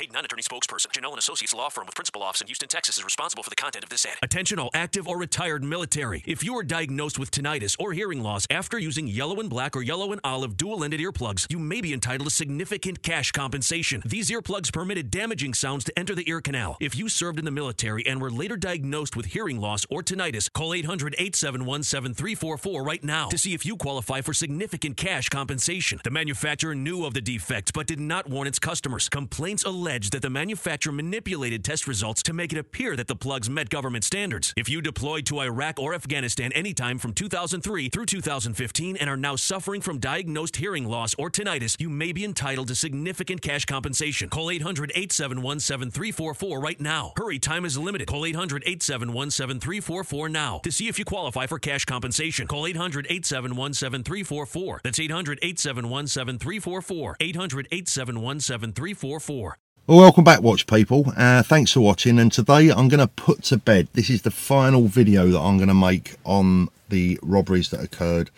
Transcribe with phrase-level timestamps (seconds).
[0.00, 0.86] paid non-attorney spokesperson.
[0.92, 3.56] Janelle and Associates Law Firm with principal office in Houston, Texas is responsible for the
[3.56, 4.16] content of this ad.
[4.22, 6.24] Attention all active or retired military.
[6.26, 9.82] If you are diagnosed with tinnitus or hearing loss after using yellow and black or
[9.82, 14.02] yellow and olive dual-ended earplugs, you may be entitled to significant cash compensation.
[14.06, 16.78] These earplugs permitted damaging sounds to enter the ear canal.
[16.80, 20.50] If you served in the military and were later diagnosed with hearing loss or tinnitus,
[20.50, 26.00] call 800-871-7344 right now to see if you qualify for significant cash compensation.
[26.04, 29.10] The manufacturer knew of the defects but did not warn its customers.
[29.10, 33.50] Complaints allege that the manufacturer manipulated test results to make it appear that the plugs
[33.50, 34.54] met government standards.
[34.56, 39.34] If you deployed to Iraq or Afghanistan anytime from 2003 through 2015 and are now
[39.34, 44.28] suffering from diagnosed hearing loss or tinnitus, you may be entitled to significant cash compensation.
[44.28, 47.12] Call 800 871 7344 right now.
[47.16, 48.06] Hurry, time is limited.
[48.06, 52.46] Call 800 871 7344 now to see if you qualify for cash compensation.
[52.46, 54.80] Call 800 871 7344.
[54.84, 57.16] That's 800 871 7344.
[57.18, 59.58] 800 871 7344.
[59.90, 61.12] Well, welcome back, watch people.
[61.16, 62.20] Uh, thanks for watching.
[62.20, 63.88] And today I'm going to put to bed.
[63.92, 68.30] This is the final video that I'm going to make on the robberies that occurred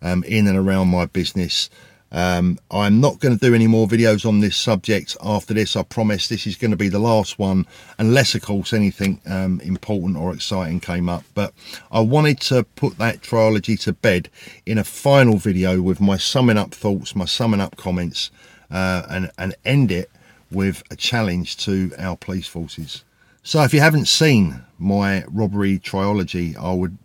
[0.00, 1.68] um, in and around my business.
[2.10, 5.76] Um, I'm not going to do any more videos on this subject after this.
[5.76, 7.66] I promise this is going to be the last one,
[7.98, 11.24] unless, of course, anything um, important or exciting came up.
[11.34, 11.52] But
[11.92, 14.30] I wanted to put that trilogy to bed
[14.64, 18.30] in a final video with my summing up thoughts, my summing up comments,
[18.70, 20.10] uh, and, and end it
[20.54, 23.04] with a challenge to our police forces.
[23.42, 26.96] So if you haven't seen my robbery trilogy, I would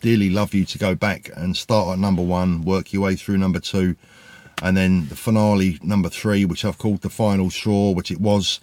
[0.00, 3.38] dearly love you to go back and start at number one, work your way through
[3.38, 3.96] number two,
[4.62, 8.60] and then the finale number three which i've called the final straw which it was.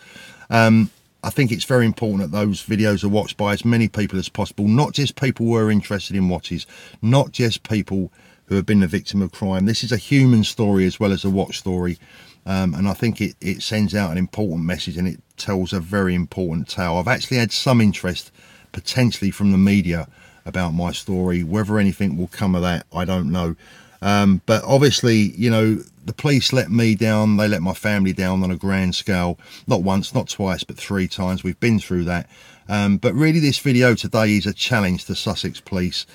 [0.50, 0.90] Um,
[1.24, 4.28] i think it's very important that those videos are watched by as many people as
[4.28, 6.66] possible not just people who are interested in watches
[7.02, 8.12] not just people
[8.46, 9.66] who have been the victim of crime.
[9.66, 11.98] This is a human story as well as a watch story
[12.46, 15.80] um, and i think it, it sends out an important message and it tells a
[15.80, 16.98] very important tale.
[16.98, 18.32] I've actually had some interest
[18.72, 20.08] potentially from the media
[20.46, 21.44] about my story.
[21.44, 23.56] Whether anything will come of that i don't know.
[24.02, 28.44] Um, but obviously, you know, the police let me down, they let my family down
[28.44, 31.42] on a grand scale, not once, not twice, but three times.
[31.42, 32.30] We've been through that.
[32.68, 36.06] Um, but really, this video today is a challenge to Sussex Police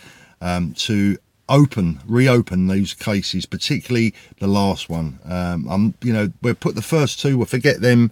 [0.42, 1.16] um, to
[1.48, 5.18] open, reopen those cases, particularly the last one.
[5.24, 8.10] Um, I'm, you know, we'll put the first two, we'll forget them.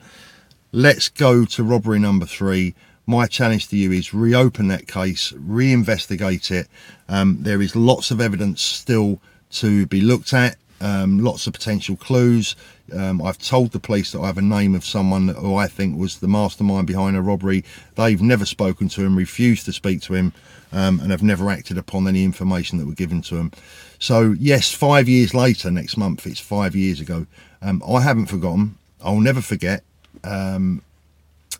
[0.72, 2.75] Let's go to robbery number three.
[3.06, 6.69] My challenge to you is reopen that case, reinvestigate it.
[7.08, 9.20] Um, there is lots of evidence still
[9.50, 12.56] to be looked at um, lots of potential clues.
[12.92, 15.98] Um, I've told the police that I have a name of someone who I think
[15.98, 17.64] was the mastermind behind a robbery.
[17.97, 20.32] They've never spoken to him refused to speak to him
[20.72, 23.53] um, and have never acted upon any information that were given to him
[23.98, 27.25] so yes five years later next month it's five years ago
[27.62, 28.76] um, I haven't forgotten.
[29.03, 29.82] I'll never forget.
[30.25, 30.82] Um,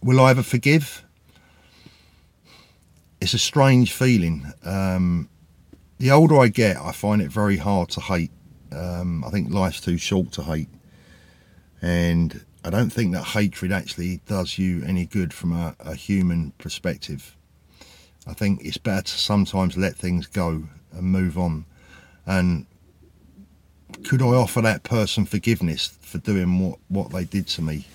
[0.03, 1.05] will I ever forgive?
[3.21, 4.53] It's a strange feeling.
[4.65, 5.29] Um,
[5.99, 8.31] the older I get, I find it very hard to hate.
[8.77, 10.69] Um, I think life's too short to hate.
[11.81, 16.53] And I don't think that hatred actually does you any good from a, a human
[16.59, 17.37] perspective.
[18.27, 21.65] I think it's better to sometimes let things go and move on.
[22.27, 22.67] And
[24.05, 27.87] could I offer that person forgiveness for doing what, what they did to me?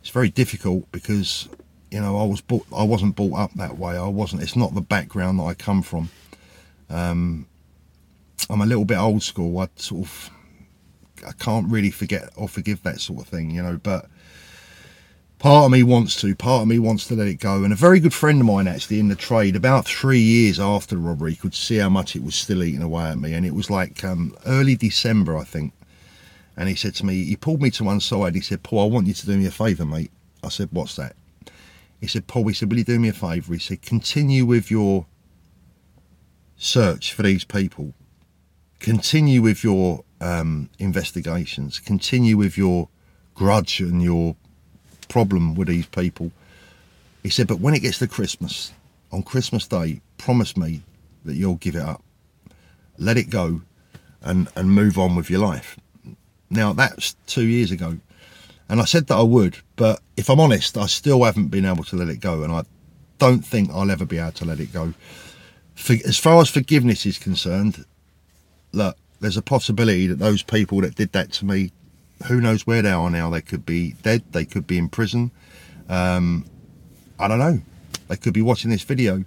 [0.00, 1.48] It's very difficult because,
[1.90, 3.96] you know, I was brought, I wasn't brought up that way.
[3.96, 6.10] I wasn't, it's not the background that I come from.
[6.88, 7.46] Um,
[8.48, 9.58] I'm a little bit old school.
[9.58, 10.30] I sort of,
[11.26, 14.06] I can't really forget or forgive that sort of thing, you know, but
[15.38, 17.64] part of me wants to, part of me wants to let it go.
[17.64, 20.94] And a very good friend of mine actually in the trade, about three years after
[20.94, 23.34] the robbery, could see how much it was still eating away at me.
[23.34, 25.72] And it was like um, early December, I think.
[26.56, 28.34] And he said to me, he pulled me to one side.
[28.34, 30.10] He said, Paul, I want you to do me a favour, mate.
[30.44, 31.16] I said, what's that?
[32.00, 33.52] He said, Paul, he said, will you do me a favour?
[33.52, 35.06] He said, continue with your
[36.56, 37.94] search for these people.
[38.80, 41.78] Continue with your um, investigations.
[41.78, 42.88] Continue with your
[43.34, 44.36] grudge and your
[45.08, 46.32] problem with these people.
[47.22, 48.72] He said, but when it gets to Christmas,
[49.12, 50.82] on Christmas Day, promise me
[51.24, 52.02] that you'll give it up.
[52.98, 53.62] Let it go
[54.22, 55.78] and, and move on with your life.
[56.48, 57.98] Now, that's two years ago.
[58.68, 61.84] And I said that I would, but if I'm honest, I still haven't been able
[61.84, 62.42] to let it go.
[62.42, 62.62] And I
[63.18, 64.94] don't think I'll ever be able to let it go
[65.80, 67.84] for, as far as forgiveness is concerned,
[68.72, 71.72] look, there's a possibility that those people that did that to me,
[72.26, 73.30] who knows where they are now?
[73.30, 74.24] They could be dead.
[74.32, 75.30] They could be in prison.
[75.88, 76.46] Um,
[77.18, 77.60] I don't know.
[78.08, 79.24] They could be watching this video.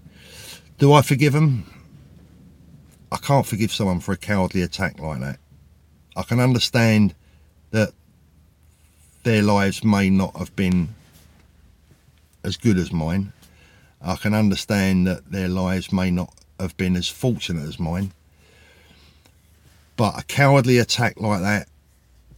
[0.78, 1.66] Do I forgive them?
[3.12, 5.40] I can't forgive someone for a cowardly attack like that.
[6.16, 7.14] I can understand
[7.72, 7.94] that
[9.24, 10.90] their lives may not have been
[12.44, 13.32] as good as mine.
[14.02, 18.12] I can understand that their lives may not have been as fortunate as mine.
[19.96, 21.68] But a cowardly attack like that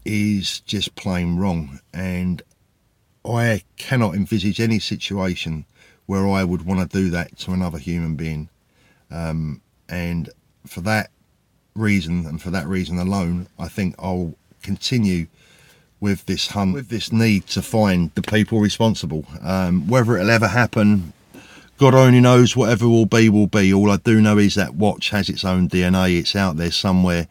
[0.04, 1.80] is just plain wrong.
[1.94, 2.42] And
[3.26, 5.66] I cannot envisage any situation
[6.06, 8.50] where I would want to do that to another human being.
[9.10, 10.30] Um, and
[10.68, 11.10] for that
[11.76, 15.28] reason, and for that reason alone, I think I'll continue
[16.00, 19.26] with this hunt, with this need to find the people responsible.
[19.42, 21.14] Um, whether it'll ever happen,
[21.78, 22.56] God only knows.
[22.56, 23.74] Whatever will be, will be.
[23.74, 26.20] All I do know is that watch has its own DNA.
[26.20, 27.28] It's out there somewhere.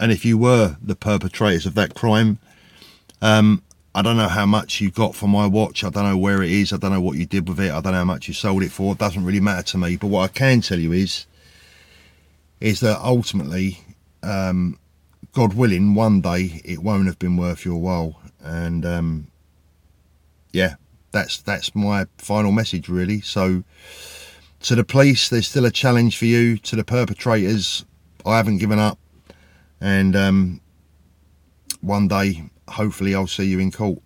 [0.00, 2.38] And if you were the perpetrators of that crime,
[3.20, 3.62] um,
[3.94, 5.84] I don't know how much you got for my watch.
[5.84, 6.72] I don't know where it is.
[6.72, 7.70] I don't know what you did with it.
[7.70, 8.92] I don't know how much you sold it for.
[8.92, 9.96] It doesn't really matter to me.
[9.96, 11.26] But what I can tell you is,
[12.60, 13.80] is that ultimately,
[14.22, 14.78] um,
[15.32, 18.20] God willing, one day it won't have been worth your while.
[18.40, 19.26] And um,
[20.52, 20.76] yeah,
[21.10, 23.20] that's that's my final message really.
[23.20, 23.62] So
[24.62, 26.56] to the police, there's still a challenge for you.
[26.58, 27.84] To the perpetrators,
[28.24, 28.98] I haven't given up.
[29.82, 30.60] And um,
[31.80, 33.98] one day, hopefully, I'll see you in court.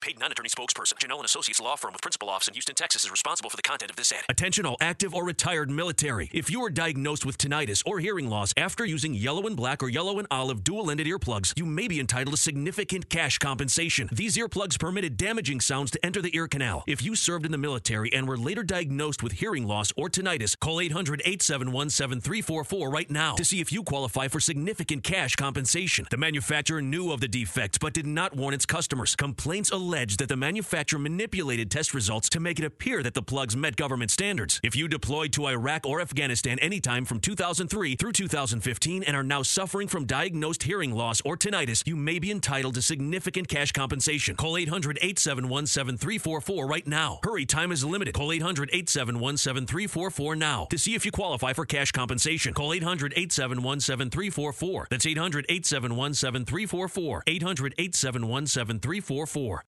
[0.00, 0.94] Paid non-attorney spokesperson.
[0.94, 3.62] Janelle and Associates Law Firm with principal office in Houston, Texas is responsible for the
[3.62, 4.22] content of this ad.
[4.28, 6.30] Attention all active or retired military.
[6.32, 9.88] If you are diagnosed with tinnitus or hearing loss after using yellow and black or
[9.88, 14.08] yellow and olive dual-ended earplugs, you may be entitled to significant cash compensation.
[14.12, 16.84] These earplugs permitted damaging sounds to enter the ear canal.
[16.86, 20.56] If you served in the military and were later diagnosed with hearing loss or tinnitus,
[20.58, 26.06] call 800-871-7344 right now to see if you qualify for significant cash compensation.
[26.08, 29.16] The manufacturer knew of the defects but did not warn its customers.
[29.16, 33.56] Complaints alleged that the manufacturer manipulated test results to make it appear that the plugs
[33.56, 34.60] met government standards.
[34.62, 39.42] If you deployed to Iraq or Afghanistan anytime from 2003 through 2015 and are now
[39.42, 44.36] suffering from diagnosed hearing loss or tinnitus, you may be entitled to significant cash compensation.
[44.36, 47.20] Call 800 871 7344 right now.
[47.22, 48.12] Hurry, time is limited.
[48.12, 52.52] Call 800 871 7344 now to see if you qualify for cash compensation.
[52.52, 54.88] Call 800 871 7344.
[54.90, 57.22] That's 800 871 7344.
[57.26, 59.64] 800 871 7344.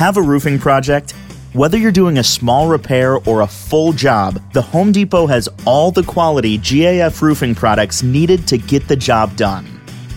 [0.00, 1.14] Have a roofing project?
[1.52, 5.90] Whether you're doing a small repair or a full job, the Home Depot has all
[5.90, 9.66] the quality GAF roofing products needed to get the job done.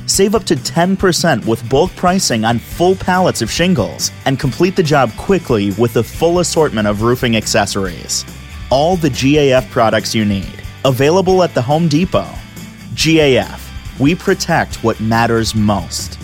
[0.06, 4.84] Save up to 10% with bulk pricing on full pallets of shingles and complete the
[4.84, 8.24] job quickly with a full assortment of roofing accessories.
[8.70, 12.32] All the GAF products you need, available at the Home Depot.
[12.96, 13.60] GAF,
[14.00, 16.23] we protect what matters most.